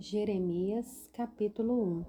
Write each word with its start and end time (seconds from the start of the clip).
Jeremias 0.00 1.10
capítulo 1.12 1.74
1 1.82 2.04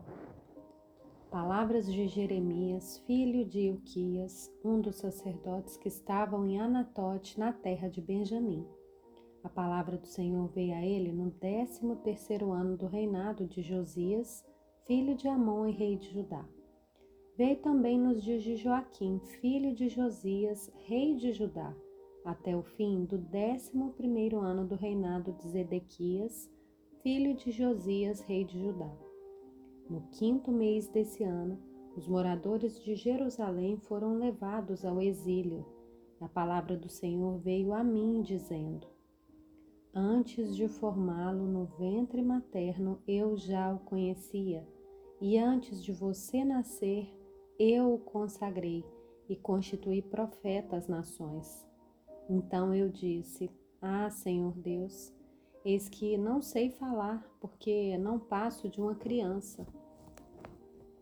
Palavras 1.32 1.92
de 1.92 2.08
Jeremias, 2.08 3.00
filho 3.08 3.44
de 3.44 3.62
Ilquias, 3.62 4.54
um 4.64 4.80
dos 4.80 4.98
sacerdotes 4.98 5.76
que 5.76 5.88
estavam 5.88 6.48
em 6.48 6.60
Anatote, 6.60 7.40
na 7.40 7.52
terra 7.52 7.90
de 7.90 8.00
Benjamim. 8.00 8.64
A 9.44 9.50
palavra 9.50 9.98
do 9.98 10.06
Senhor 10.06 10.48
veio 10.50 10.76
a 10.76 10.86
ele 10.86 11.12
no 11.12 11.32
décimo 11.32 11.96
terceiro 11.96 12.52
ano 12.52 12.78
do 12.78 12.86
reinado 12.86 13.48
de 13.48 13.64
Josias, 13.64 14.46
filho 14.86 15.16
de 15.16 15.28
Amon 15.28 15.66
e 15.66 15.72
rei 15.72 15.98
de 15.98 16.14
Judá. 16.14 16.48
Veio 17.36 17.56
também 17.56 17.98
nos 17.98 18.22
dias 18.22 18.44
de 18.44 18.56
Joaquim, 18.56 19.20
filho 19.42 19.74
de 19.74 19.90
Josias, 19.90 20.72
rei 20.86 21.16
de 21.16 21.34
Judá, 21.34 21.76
até 22.24 22.56
o 22.56 22.62
fim 22.62 23.04
do 23.06 23.18
décimo 23.18 23.94
primeiro 23.94 24.40
ano 24.40 24.68
do 24.68 24.76
reinado 24.76 25.32
de 25.32 25.50
Zedequias, 25.50 26.50
filho 27.02 27.34
de 27.34 27.52
Josias, 27.52 28.20
rei 28.22 28.44
de 28.44 28.60
Judá. 28.60 28.92
No 29.90 30.02
quinto 30.12 30.52
mês 30.52 30.88
desse 30.90 31.24
ano, 31.24 31.58
os 31.96 32.08
moradores 32.08 32.82
de 32.84 32.96
Jerusalém 32.96 33.78
foram 33.78 34.18
levados 34.18 34.84
ao 34.84 35.02
exílio. 35.02 35.66
A 36.20 36.28
palavra 36.28 36.76
do 36.76 36.90
Senhor 36.90 37.38
veio 37.40 37.74
a 37.74 37.84
mim, 37.84 38.22
dizendo: 38.22 38.88
Antes 39.94 40.56
de 40.56 40.68
formá-lo 40.68 41.46
no 41.46 41.66
ventre 41.78 42.22
materno, 42.22 43.02
eu 43.08 43.38
já 43.38 43.74
o 43.74 43.80
conhecia, 43.80 44.68
e 45.22 45.38
antes 45.38 45.82
de 45.82 45.94
você 45.94 46.44
nascer, 46.44 47.08
eu 47.58 47.94
o 47.94 48.00
consagrei 48.00 48.84
e 49.30 49.36
constituí 49.36 50.02
profeta 50.02 50.76
às 50.76 50.88
nações. 50.88 51.66
Então 52.30 52.76
eu 52.76 52.90
disse: 52.90 53.50
Ah, 53.82 54.10
Senhor 54.10 54.54
Deus, 54.58 55.14
Eis 55.64 55.90
que 55.90 56.18
não 56.18 56.42
sei 56.42 56.70
falar, 56.70 57.24
porque 57.40 57.98
não 57.98 58.18
passo 58.18 58.70
de 58.70 58.80
uma 58.80 58.96
criança. 58.96 59.68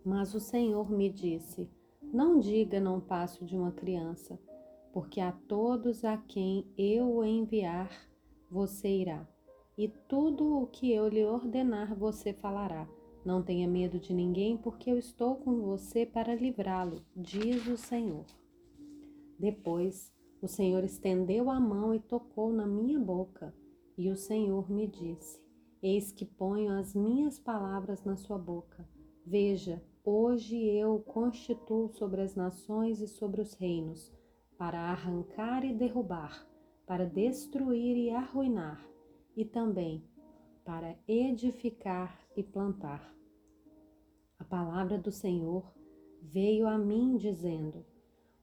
Mas 0.03 0.33
o 0.33 0.39
Senhor 0.39 0.89
me 0.89 1.09
disse: 1.09 1.69
Não 2.01 2.39
diga 2.39 2.79
não 2.79 2.99
passo 2.99 3.45
de 3.45 3.55
uma 3.55 3.71
criança, 3.71 4.39
porque 4.91 5.21
a 5.21 5.31
todos 5.31 6.03
a 6.03 6.17
quem 6.17 6.65
eu 6.77 7.23
enviar, 7.23 7.91
você 8.49 8.87
irá. 8.87 9.27
E 9.77 9.87
tudo 9.87 10.63
o 10.63 10.65
que 10.65 10.91
eu 10.91 11.07
lhe 11.07 11.23
ordenar, 11.23 11.95
você 11.95 12.33
falará. 12.33 12.89
Não 13.23 13.43
tenha 13.43 13.67
medo 13.67 13.99
de 13.99 14.13
ninguém, 14.13 14.57
porque 14.57 14.89
eu 14.89 14.97
estou 14.97 15.35
com 15.35 15.61
você 15.61 16.05
para 16.05 16.33
livrá-lo, 16.33 17.03
diz 17.15 17.67
o 17.67 17.77
Senhor. 17.77 18.25
Depois, 19.37 20.11
o 20.41 20.47
Senhor 20.47 20.83
estendeu 20.83 21.49
a 21.51 21.59
mão 21.59 21.93
e 21.93 21.99
tocou 21.99 22.51
na 22.51 22.65
minha 22.65 22.97
boca. 22.97 23.53
E 23.97 24.11
o 24.11 24.15
Senhor 24.15 24.69
me 24.69 24.85
disse: 24.85 25.41
Eis 25.81 26.11
que 26.11 26.23
ponho 26.23 26.71
as 26.73 26.93
minhas 26.93 27.39
palavras 27.39 28.03
na 28.03 28.15
sua 28.15 28.37
boca. 28.37 28.87
Veja, 29.25 29.83
hoje 30.05 30.55
eu 30.55 30.99
constituo 30.99 31.89
sobre 31.89 32.21
as 32.21 32.35
nações 32.35 33.01
e 33.01 33.07
sobre 33.07 33.41
os 33.41 33.53
reinos, 33.55 34.13
para 34.57 34.79
arrancar 34.79 35.65
e 35.65 35.73
derrubar, 35.73 36.47
para 36.85 37.05
destruir 37.05 37.97
e 37.97 38.11
arruinar, 38.11 38.87
e 39.35 39.43
também 39.43 40.03
para 40.63 40.95
edificar 41.07 42.21
e 42.35 42.43
plantar. 42.43 43.15
A 44.37 44.43
palavra 44.43 44.97
do 44.97 45.11
Senhor 45.11 45.73
veio 46.21 46.67
a 46.67 46.77
mim 46.77 47.17
dizendo: 47.17 47.83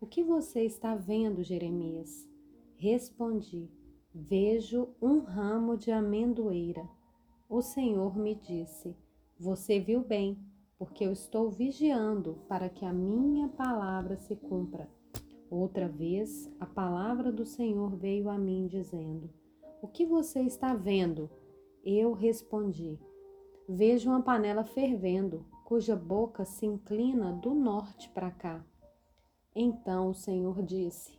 O 0.00 0.06
que 0.06 0.24
você 0.24 0.64
está 0.64 0.96
vendo, 0.96 1.44
Jeremias? 1.44 2.28
Respondi: 2.76 3.70
Vejo 4.16 4.90
um 5.02 5.18
ramo 5.18 5.76
de 5.76 5.90
amendoeira. 5.90 6.88
O 7.48 7.60
Senhor 7.60 8.16
me 8.16 8.36
disse: 8.36 8.96
Você 9.40 9.80
viu 9.80 10.04
bem, 10.04 10.38
porque 10.78 11.04
eu 11.04 11.10
estou 11.10 11.50
vigiando 11.50 12.38
para 12.46 12.68
que 12.68 12.84
a 12.84 12.92
minha 12.92 13.48
palavra 13.48 14.16
se 14.16 14.36
cumpra. 14.36 14.88
Outra 15.50 15.88
vez, 15.88 16.48
a 16.60 16.66
palavra 16.66 17.32
do 17.32 17.44
Senhor 17.44 17.96
veio 17.96 18.30
a 18.30 18.38
mim 18.38 18.68
dizendo: 18.68 19.28
O 19.82 19.88
que 19.88 20.06
você 20.06 20.42
está 20.42 20.74
vendo? 20.74 21.28
Eu 21.84 22.12
respondi: 22.12 23.00
Vejo 23.68 24.10
uma 24.10 24.22
panela 24.22 24.62
fervendo, 24.62 25.44
cuja 25.64 25.96
boca 25.96 26.44
se 26.44 26.64
inclina 26.64 27.32
do 27.32 27.52
norte 27.52 28.08
para 28.10 28.30
cá. 28.30 28.64
Então 29.52 30.10
o 30.10 30.14
Senhor 30.14 30.62
disse: 30.62 31.18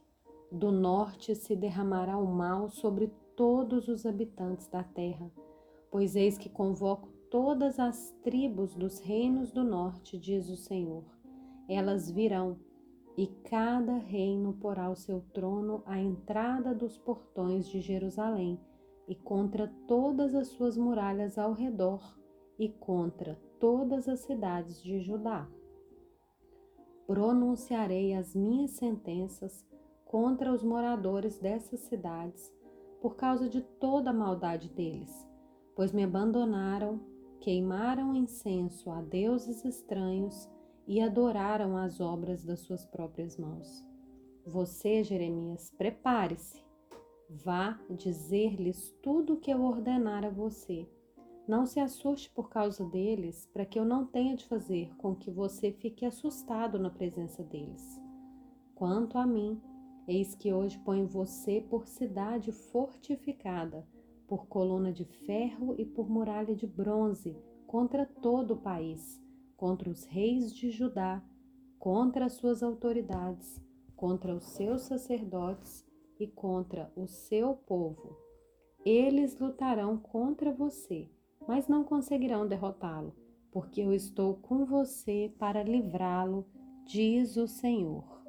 do 0.51 0.71
norte 0.71 1.35
se 1.35 1.55
derramará 1.55 2.17
o 2.17 2.25
mal 2.25 2.69
sobre 2.69 3.11
todos 3.35 3.87
os 3.87 4.05
habitantes 4.05 4.67
da 4.67 4.83
terra, 4.83 5.29
pois 5.91 6.15
eis 6.15 6.37
que 6.37 6.49
convoco 6.49 7.09
todas 7.29 7.79
as 7.79 8.11
tribos 8.23 8.73
dos 8.73 8.99
reinos 8.99 9.51
do 9.51 9.63
norte, 9.63 10.17
diz 10.17 10.49
o 10.49 10.55
Senhor. 10.55 11.03
Elas 11.67 12.09
virão, 12.09 12.57
e 13.17 13.27
cada 13.27 13.97
reino 13.97 14.53
porá 14.53 14.89
o 14.89 14.95
seu 14.95 15.21
trono 15.33 15.81
à 15.85 15.99
entrada 15.99 16.73
dos 16.73 16.97
portões 16.97 17.67
de 17.67 17.81
Jerusalém, 17.81 18.59
e 19.07 19.15
contra 19.15 19.67
todas 19.87 20.33
as 20.33 20.47
suas 20.47 20.77
muralhas 20.77 21.37
ao 21.37 21.53
redor, 21.53 22.01
e 22.57 22.69
contra 22.69 23.39
todas 23.59 24.07
as 24.07 24.21
cidades 24.21 24.81
de 24.81 24.99
Judá. 24.99 25.47
Pronunciarei 27.05 28.13
as 28.13 28.33
minhas 28.35 28.71
sentenças 28.71 29.65
contra 30.05 30.53
os 30.53 30.63
moradores 30.63 31.37
dessas 31.37 31.81
cidades 31.81 32.53
por 33.01 33.15
causa 33.15 33.49
de 33.49 33.61
toda 33.61 34.11
a 34.11 34.13
maldade 34.13 34.69
deles, 34.69 35.27
pois 35.75 35.91
me 35.91 36.03
abandonaram, 36.03 36.99
queimaram 37.39 38.15
incenso 38.15 38.89
a 38.89 39.01
deuses 39.01 39.65
estranhos 39.65 40.49
e 40.87 41.01
adoraram 41.01 41.75
as 41.75 41.99
obras 41.99 42.43
das 42.43 42.61
suas 42.61 42.85
próprias 42.85 43.37
mãos. 43.37 43.85
Você, 44.45 45.03
Jeremias, 45.03 45.71
prepare-se. 45.77 46.63
Vá 47.27 47.79
dizer-lhes 47.89 48.95
tudo 49.01 49.33
o 49.33 49.37
que 49.37 49.51
eu 49.51 49.63
ordenar 49.63 50.23
a 50.23 50.29
você. 50.29 50.87
Não 51.47 51.65
se 51.65 51.79
assuste 51.79 52.29
por 52.31 52.49
causa 52.49 52.85
deles, 52.85 53.47
para 53.51 53.65
que 53.65 53.79
eu 53.79 53.85
não 53.85 54.05
tenha 54.05 54.35
de 54.35 54.45
fazer 54.45 54.95
com 54.97 55.15
que 55.15 55.29
você 55.31 55.71
fique 55.71 56.05
assustado 56.05 56.79
na 56.79 56.89
presença 56.89 57.43
deles. 57.43 57.99
Quanto 58.75 59.17
a 59.17 59.25
mim, 59.25 59.59
Eis 60.07 60.35
que 60.35 60.53
hoje 60.53 60.77
ponho 60.79 61.07
você 61.07 61.61
por 61.61 61.87
cidade 61.87 62.51
fortificada, 62.51 63.87
por 64.27 64.47
coluna 64.47 64.91
de 64.91 65.03
ferro 65.03 65.75
e 65.77 65.85
por 65.85 66.09
muralha 66.09 66.55
de 66.55 66.67
bronze, 66.67 67.35
contra 67.65 68.05
todo 68.05 68.55
o 68.55 68.61
país, 68.61 69.21
contra 69.57 69.89
os 69.89 70.05
reis 70.05 70.53
de 70.53 70.69
Judá, 70.69 71.23
contra 71.79 72.25
as 72.25 72.33
suas 72.33 72.61
autoridades, 72.61 73.59
contra 73.95 74.35
os 74.35 74.43
seus 74.43 74.81
sacerdotes 74.81 75.85
e 76.19 76.27
contra 76.27 76.91
o 76.95 77.07
seu 77.07 77.55
povo. 77.55 78.17
Eles 78.85 79.39
lutarão 79.39 79.97
contra 79.97 80.51
você, 80.51 81.09
mas 81.47 81.67
não 81.67 81.83
conseguirão 81.83 82.47
derrotá-lo, 82.47 83.15
porque 83.51 83.81
eu 83.81 83.91
estou 83.91 84.35
com 84.35 84.65
você 84.65 85.33
para 85.39 85.63
livrá-lo, 85.63 86.45
diz 86.85 87.37
o 87.37 87.47
Senhor. 87.47 88.24